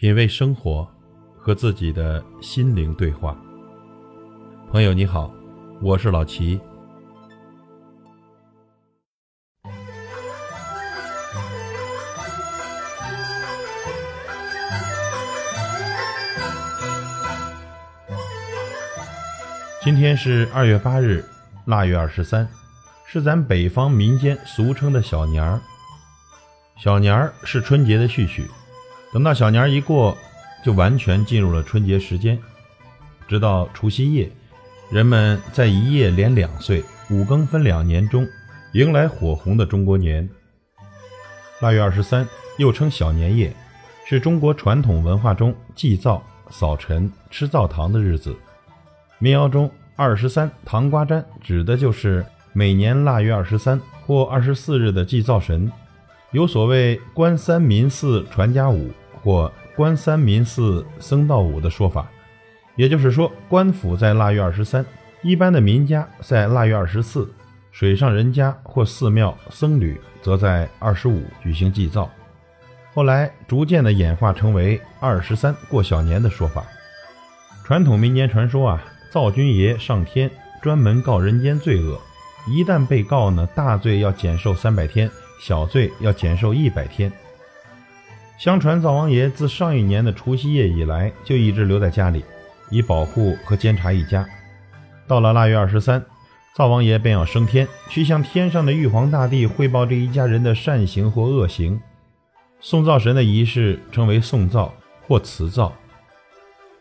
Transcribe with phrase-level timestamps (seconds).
[0.00, 0.90] 品味生活，
[1.38, 3.36] 和自己的心灵对话。
[4.72, 5.30] 朋友你好，
[5.82, 6.58] 我是老齐。
[19.84, 21.22] 今天是二月八日，
[21.66, 22.48] 腊月二十三，
[23.06, 25.60] 是咱北方民间俗称的小年儿。
[26.78, 28.50] 小年儿是春节的序曲。
[29.12, 30.16] 等到小年一过，
[30.64, 32.38] 就完全进入了春节时间。
[33.26, 34.30] 直到除夕夜，
[34.90, 38.26] 人们在一夜连两岁、五更分两年中，
[38.72, 40.28] 迎来火红的中国年。
[41.60, 42.26] 腊月二十三
[42.58, 43.52] 又称小年夜，
[44.06, 48.34] 是中国传统文化中祭灶、扫尘、吃灶糖的日子。
[49.18, 55.70] 民谣中“二十三糖瓜粘”指的就是每年腊月二十三或二十四日的祭灶神。
[56.30, 58.88] 有所谓“官三民四传家五”。
[59.22, 62.10] 或官三民四僧道五的说法，
[62.76, 64.84] 也就是说，官府在腊月二十三，
[65.22, 67.30] 一般的民家在腊月二十四，
[67.72, 72.10] 水上人家或寺庙僧侣则在二十五举行祭灶。
[72.92, 76.64] 后来逐渐的演化成为二十三过小年的说法。
[77.64, 80.28] 传统民间传说啊，灶君爷上天
[80.60, 82.00] 专门告人间罪恶，
[82.48, 85.08] 一旦被告呢，大罪要减寿三百天，
[85.40, 87.12] 小罪要减寿一百天。
[88.40, 92.24] 相传灶王爷自上一年的除夕夜以来，就一直留在家里，
[92.70, 94.26] 以保护和监察一家。
[95.06, 96.02] 到了腊月二十三，
[96.56, 101.78] 灶王爷便要升天，去向天上的玉皇大帝汇报这一家人的善行或恶行。
[102.60, 104.72] 送灶神的仪式称为送灶
[105.06, 105.70] 或辞灶。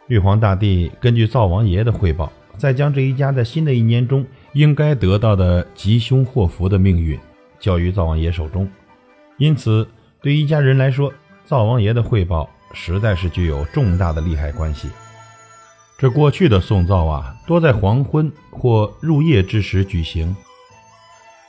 [0.07, 7.19] 玉皇大帝根据灶王爷的汇报，再将这一家在新的一年中应该得到的吉凶祸福的命运
[7.59, 8.65] 交于灶王爷手中。
[9.35, 9.85] 因此，
[10.21, 11.13] 对一家人来说，
[11.50, 14.88] 灶王爷的汇报实在是具有重大的利害关系。
[15.97, 20.36] 这过去的送灶啊，多在黄昏或入夜之时举行。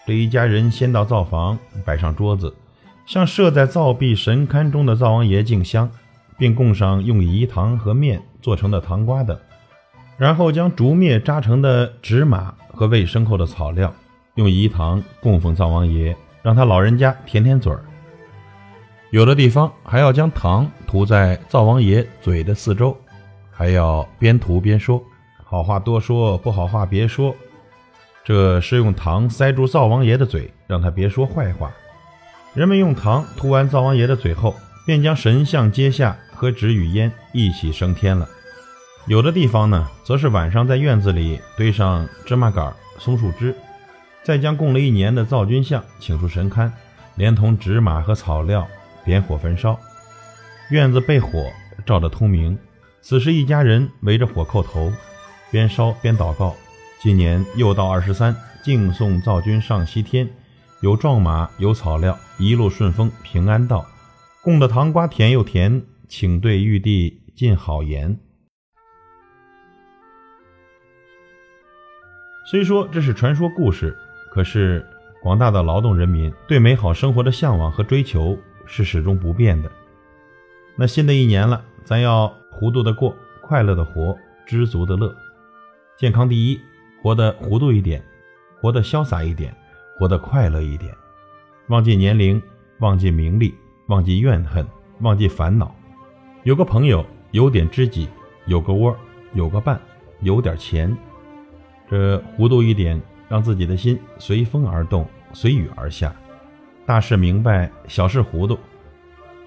[0.07, 2.57] 这一家人先到灶房摆上桌子，
[3.05, 5.91] 向设在灶壁神龛中的灶王爷敬香，
[6.39, 9.39] 并供上用饴糖和面做成的糖瓜等，
[10.17, 13.93] 然后将竹篾扎成的纸马和喂牲口的草料，
[14.37, 17.85] 用饴糖供奉灶王爷，让他老人家舔舔嘴儿。
[19.11, 22.97] 有的地方还要将糖涂在灶王爷嘴的四周，
[23.51, 25.03] 还要边涂边说
[25.45, 27.35] ：“好话多说，不好话别说。”
[28.23, 31.73] 这是用糖塞住灶王爷的嘴，让他别说坏话。
[32.55, 34.55] 人们用糖涂完灶王爷的嘴后，
[34.87, 38.29] 便将神像揭下，和纸与烟一起升天了。
[39.09, 43.53] 有的地方呢，则是晚上在院子里堆上芝麻杆、松树枝，
[44.23, 46.71] 再将供了一年的灶君像请出神龛，
[47.17, 48.65] 连同纸马和草料。
[49.11, 49.77] 点火焚烧，
[50.71, 51.51] 院子被火
[51.85, 52.57] 照得通明。
[53.01, 54.93] 此时一家人围着火叩头，
[55.51, 56.55] 边烧边祷告：
[57.01, 60.31] 今年又到二十三，敬送灶君上西天，
[60.81, 63.85] 有壮马，有草料，一路顺风，平安到。
[64.45, 68.17] 供的糖瓜甜又甜，请对玉帝尽好言。
[72.49, 73.97] 虽说这是传说故事，
[74.31, 74.87] 可是
[75.21, 78.39] 广大的劳动人民对美好生活的向往和追求。
[78.71, 79.71] 是始终不变的。
[80.77, 84.17] 那新的一年了，咱要糊涂的过，快乐的活，
[84.47, 85.15] 知足的乐。
[85.99, 86.61] 健康第一，
[87.03, 88.03] 活得糊涂一点，
[88.61, 89.55] 活得潇洒一点，
[89.99, 90.95] 活得快乐一点。
[91.67, 92.41] 忘记年龄，
[92.79, 93.55] 忘记名利，
[93.89, 94.65] 忘记怨恨，
[95.01, 95.75] 忘记烦恼。
[96.45, 98.09] 有个朋友，有点知己，
[98.47, 98.97] 有个窝，
[99.35, 99.79] 有个伴，
[100.21, 100.97] 有点钱。
[101.91, 106.15] 这糊涂一点，让自己的心随风而动，随雨而下。
[106.91, 108.59] 大事明白，小事糊涂，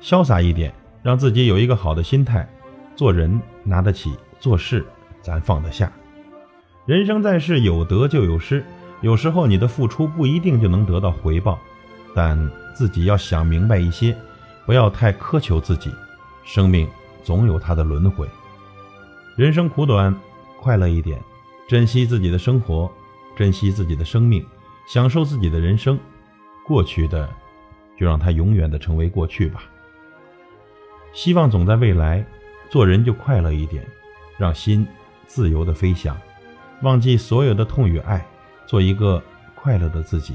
[0.02, 2.48] 潇洒一点，让自己有一个好的心态，
[2.96, 4.86] 做人拿得起，做事
[5.22, 5.92] 咱放得下。
[6.86, 8.64] 人生在世，有得就有失，
[9.02, 11.60] 有时候你的付出不一定就能得到回报，
[12.16, 14.16] 但自己要想明白一些，
[14.66, 15.94] 不要太苛求自己。
[16.46, 16.88] 生命
[17.26, 18.26] 总有它的轮回，
[19.36, 20.18] 人生苦短，
[20.62, 21.20] 快乐一点，
[21.68, 22.90] 珍惜自己的生活，
[23.36, 24.46] 珍惜自己的生命，
[24.88, 26.00] 享受自己的人生。
[26.66, 27.30] 过去的，
[27.98, 29.64] 就让它永远的成为过去吧。
[31.14, 32.26] 希望总在未来，
[32.70, 33.86] 做人就快乐一点，
[34.38, 34.88] 让心
[35.28, 36.18] 自由的飞翔，
[36.82, 38.26] 忘记所有的痛与爱，
[38.66, 39.22] 做一个
[39.54, 40.34] 快乐的自己。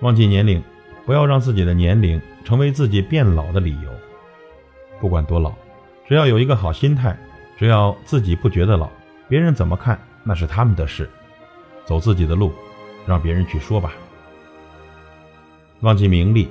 [0.00, 0.62] 忘记年龄，
[1.06, 3.90] 不要让自己的年龄成为自己变老的理由。
[5.00, 5.54] 不管多老，
[6.06, 7.16] 只要有一个好心态，
[7.56, 8.90] 只要自己不觉得老，
[9.28, 11.08] 别人怎么看那是他们的事。
[11.86, 12.52] 走自己的路，
[13.06, 13.94] 让别人去说吧。
[15.80, 16.48] 忘记名利，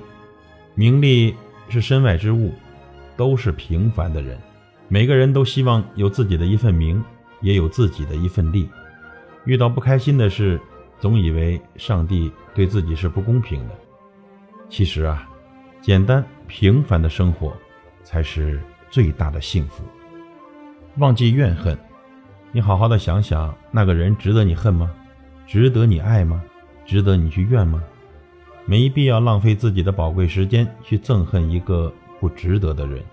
[0.75, 1.35] 名利
[1.67, 2.53] 是身外之物，
[3.17, 4.37] 都是平凡的人，
[4.87, 7.03] 每个人都希望有自己的一份名，
[7.41, 8.69] 也有自己的一份利。
[9.45, 10.59] 遇到不开心的事，
[10.99, 13.75] 总以为上帝对自己是不公平的。
[14.69, 15.27] 其实啊，
[15.81, 17.51] 简单平凡的生活
[18.03, 19.83] 才是最大的幸福。
[20.97, 21.77] 忘记怨恨，
[22.51, 24.91] 你好好的想想，那个人值得你恨吗？
[25.47, 26.43] 值得你爱吗？
[26.85, 27.83] 值得你去怨吗？
[28.65, 33.03] 没必要浪费自己的宝贵时间去憎恨一个不值得的人。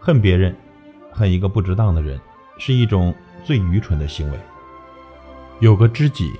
[0.00, 0.54] 恨别人，
[1.12, 2.20] 恨一个不值当的人，
[2.58, 3.14] 是一种
[3.44, 4.38] 最愚蠢的行为。
[5.60, 6.32] 有个知己，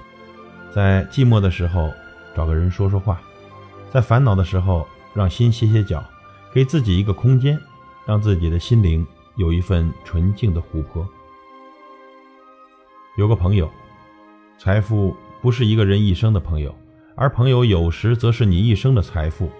[0.73, 1.93] 在寂寞的时候
[2.35, 3.21] 找个人说说话，
[3.91, 6.05] 在烦恼的时候让心歇歇脚，
[6.53, 7.59] 给自己一个空间，
[8.07, 9.07] 让自己的心灵
[9.37, 11.07] 有一份纯净的湖泊。
[13.17, 13.71] 有个朋友，
[14.59, 16.75] 财富不是一个人一生的朋友。
[17.21, 19.51] 而朋友有时则是你一生的财富。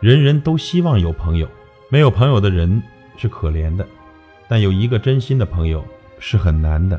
[0.00, 1.46] 人人都希望有朋友，
[1.90, 2.82] 没有朋友的人
[3.18, 3.86] 是可怜的，
[4.48, 5.84] 但有一个真心的朋友
[6.18, 6.98] 是很难的。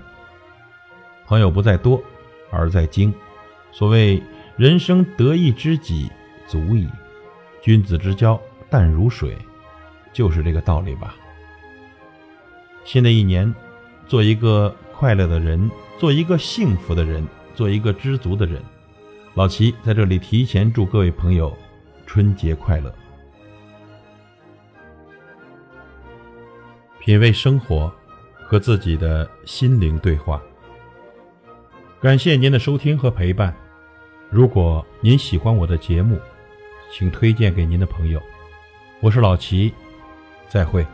[1.25, 2.01] 朋友不在多，
[2.51, 3.11] 而在精。
[3.71, 4.21] 所谓
[4.55, 6.07] 人生得一知己
[6.47, 6.87] 足矣，
[7.59, 9.35] 君子之交淡如水，
[10.13, 11.15] 就是这个道理吧。
[12.83, 13.53] 新的一年，
[14.07, 18.61] 做一个快乐的人，做一个幸福的人，做一个知足的人。
[19.35, 21.53] 老齐在这里提前祝各位朋友
[22.05, 22.95] 春节快乐，
[27.01, 27.93] 品味生活，
[28.45, 30.41] 和自己的心灵对话。
[31.99, 33.53] 感谢您的收听和陪伴。
[34.29, 36.17] 如果您喜欢我的节目，
[36.89, 38.21] 请推荐给您的朋友。
[39.01, 39.73] 我是老齐，
[40.47, 40.87] 再会。